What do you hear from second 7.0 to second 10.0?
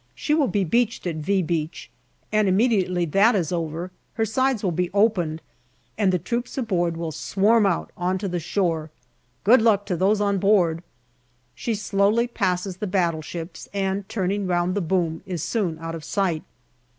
swarm out on to the shore. Good luck to